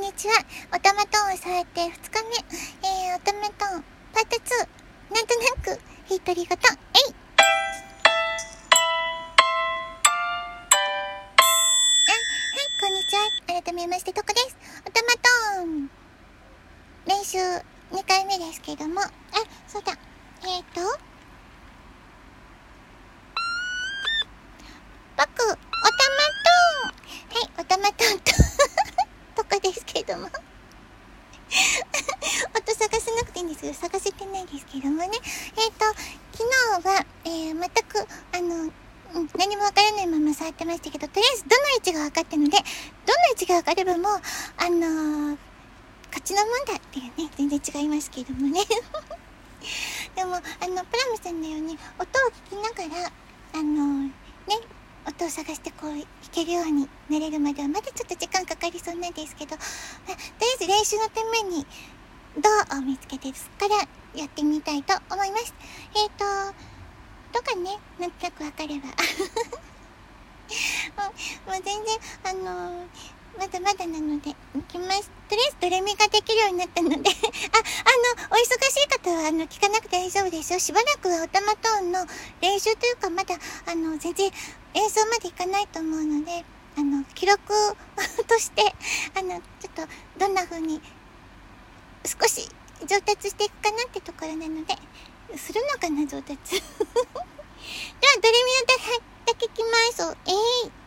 [0.00, 0.34] んにちは。
[0.74, 1.92] おたまトーンをされて2日
[2.24, 2.30] 目。
[2.88, 3.84] えー、おたまトーン、
[4.14, 4.40] パート2。
[5.14, 5.44] なんとな
[5.76, 6.62] く、ひとりごと、
[6.94, 7.48] えいあ、は
[12.16, 12.18] い、
[12.80, 13.28] こんにちは。
[13.62, 14.56] 改めまして、とこです。
[14.86, 15.90] おたまトーン、
[17.06, 17.36] 練習
[17.92, 19.10] 2回目ですけども、あ、
[19.68, 19.92] そうだ。
[20.46, 20.80] えっ、ー、と、
[25.18, 26.94] 僕、おたまトーンは
[27.44, 28.32] い、おたまトーンと
[29.40, 30.32] とこですけども音
[32.74, 33.74] 探さなくていいんですよ。
[33.74, 35.08] 探せてないですけどもね。
[35.56, 35.86] えっ、ー、と、
[36.32, 36.44] 昨
[36.82, 38.70] 日は、えー、全く、あの、
[39.14, 44.20] うん、何もわからないまま触ってましたけど、とりあえずどの位置が分かったので、どの位置が分かればもう、
[44.58, 45.38] あのー、
[46.08, 48.60] 勝ちのもんだっていうね、全然違いますけどもね。
[50.14, 53.12] でも、あの、プラムさんのように、音を聞きながら、
[53.54, 54.12] あのね、
[55.06, 59.62] 音を探してこう弾けるようになれるまではまだちょっと時間かかりそうなんですけど、と
[60.06, 60.14] りあ
[60.56, 61.66] えず練習のために
[62.36, 63.36] 銅を見つけてか
[63.68, 65.54] らやってみたいと思います。
[65.96, 66.54] えっ、ー、と、
[67.32, 68.88] とかね、なんとなくわかれば。
[71.46, 75.10] もう全然、あのー、まだまだなので、行きます。
[75.28, 80.58] とりあえずドレミができるようになったので あ、あの、お忙しい方は、あの、聞かなくて大丈夫ですよ。
[80.58, 82.06] しばらくはおたまトーンの
[82.40, 84.30] 練習というか、まだ、あの、全然
[84.74, 86.44] 演奏までいかないと思うので、
[86.76, 87.40] あの、記録
[88.26, 88.74] として、
[89.14, 89.88] あの、ちょっと、
[90.18, 90.80] どんな風に、
[92.04, 92.48] 少し
[92.86, 94.76] 上達していくかなってところなので、
[95.38, 96.56] するのかな、上達。
[96.60, 96.64] では、
[98.16, 100.16] ドレミのだけきます。
[100.26, 100.79] えい、ー。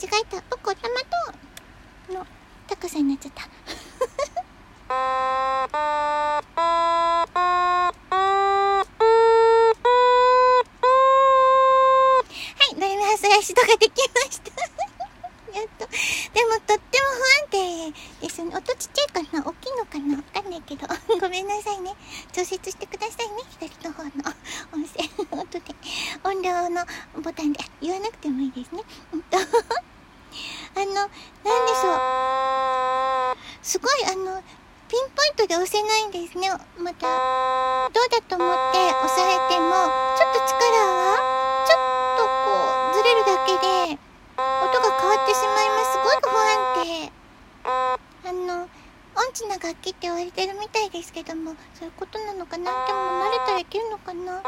[0.00, 0.42] 間違えた。
[0.48, 0.94] 僕、おたま
[2.08, 2.26] と、の、
[2.66, 3.42] 高さになっちゃった。
[3.42, 3.48] は
[12.72, 14.50] い、ドレミハスラシドができました。
[15.52, 15.86] やっと。
[15.86, 18.56] でも、とっても不安定ですね。
[18.56, 19.44] 音ちっちゃいかな？
[19.44, 20.16] 大きいのかな？
[20.16, 20.86] わかんないけど。
[21.20, 21.94] ごめんなさいね。
[22.32, 23.42] 調節してくださいね。
[23.60, 24.10] 左の方の
[24.72, 25.74] 音声、音で。
[26.24, 26.86] 音量の
[27.20, 27.60] ボタンで。
[27.82, 28.82] 言わなくてもいいですね。
[29.12, 29.36] うんと。
[30.74, 33.36] あの、なんでしょう。
[33.62, 34.42] すごい、あの、
[34.88, 36.50] ピンポイントで押せないんですね。
[36.78, 37.06] また、
[37.92, 39.86] どうだと思って押さえても、
[40.18, 41.22] ちょっと力は、
[41.66, 42.50] ちょっとこ
[42.90, 43.98] う、ずれるだけで、
[44.36, 45.92] 音が変わってしまいます。
[45.92, 47.12] すごく不安定。
[48.28, 48.68] あの、
[49.14, 54.42] 音痴な楽器って言われてるみたいですけども、そういうことなのかなでも慣れたらいけるのかなでもね、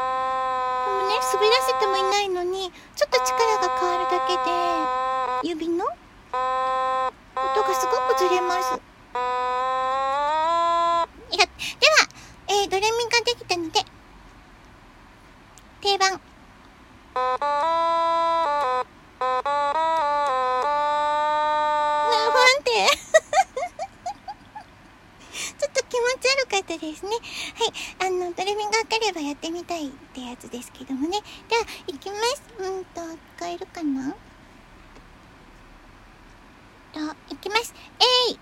[1.33, 4.35] 滑らせてもいないのに、ちょっと力が変わるだけ
[5.47, 5.85] で、指の
[7.63, 8.77] 音がすごくずれます。
[11.31, 11.53] いや、では、
[12.49, 13.79] えー、ドレミができたので、
[15.81, 16.19] 定番。
[17.13, 17.25] 不安
[22.65, 22.73] 定
[25.57, 27.11] ちょっと気持ち悪かったですね。
[27.11, 27.15] は
[27.65, 27.71] い。
[28.07, 31.21] あの、ドレミが分かればやってみたいってやつですけどもね。
[31.47, 32.43] では、いきます。
[32.59, 33.01] うんと、
[33.37, 34.13] 使えるかな？
[36.93, 36.99] と、
[37.33, 37.73] いきます。
[37.99, 38.37] えい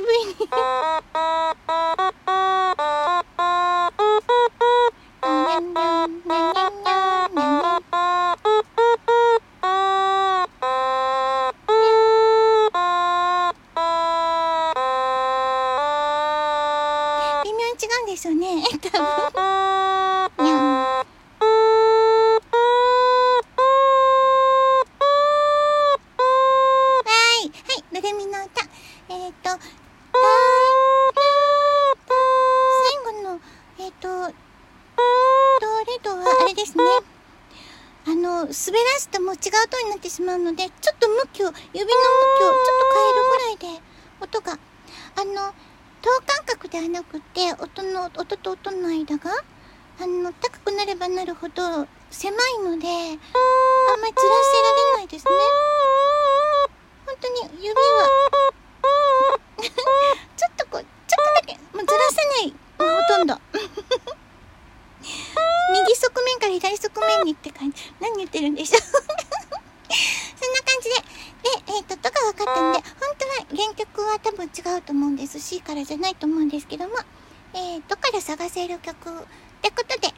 [0.00, 1.03] ですよ
[38.84, 43.82] らすともう違う音になってしまうので、ちょっと向きを、指の向きをちょっと変えるぐらいで、
[44.20, 44.58] 音が、
[45.16, 45.54] あの、
[46.04, 49.30] 等間隔ではなくて音の音と音の間が
[49.98, 55.30] あの高くなればばなるほど狭いので、あんまりずらせられないですね。
[57.06, 57.74] 本当に指は
[60.36, 62.50] ちょっとこう、ちょっとだけ、もうずらさない。
[62.50, 63.40] もうほとんど。
[65.72, 67.53] 右側面から左側面にって感じ。
[68.00, 70.94] 何言ってるんでしょう そんな感じで。
[71.44, 72.84] で、えっ、ー、と、とが分かったんで、本
[73.18, 75.38] 当は原曲は多分違うと思うんです。
[75.40, 76.94] C からじゃないと思うんですけども、
[77.52, 79.22] えー、どから探せる曲っ
[79.62, 80.08] てことで、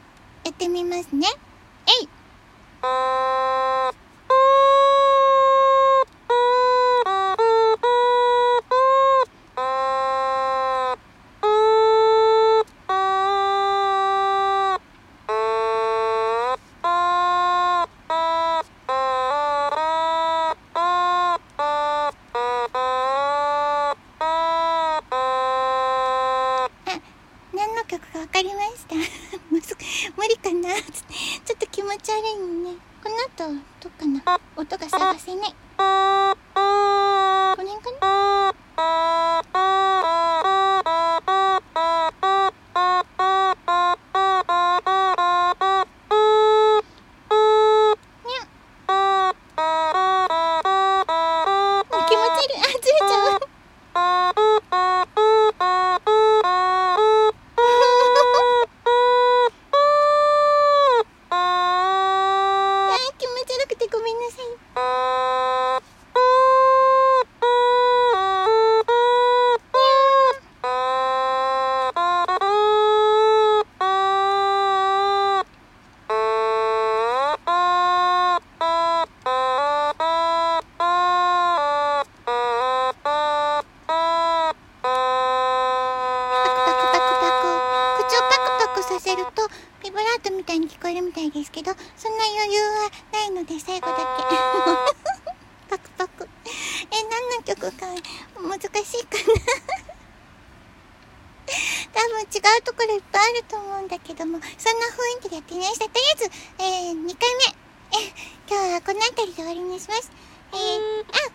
[0.45, 1.27] やってみますね。
[1.87, 2.09] えい
[30.67, 30.75] な。
[30.81, 32.75] ちょっと気持ち悪いね。
[33.03, 35.55] この後どっかな音が探せない
[88.97, 89.47] させると
[89.83, 94.01] ビブラートみたいに聞こえるみたいですけどそんな余裕はないので最後だけ。
[95.69, 96.27] パクパク。
[96.89, 97.85] え何の曲か
[98.41, 99.23] 難しいかな。
[101.93, 105.85] 多分違うところいっぱいあると思うんだけどもそんな雰囲気でやってみました。
[105.85, 107.45] とりあえず、えー、2回目。
[107.99, 108.13] え
[108.49, 110.11] 今日はこの辺りで終わりにします。
[110.53, 111.31] えー、あ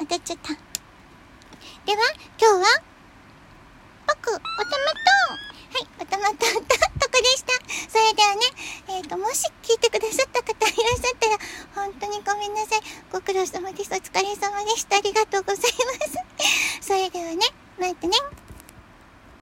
[0.00, 0.48] 当たっちゃった。
[0.48, 2.02] では
[2.40, 2.82] 今日は
[4.08, 5.23] 僕おたまと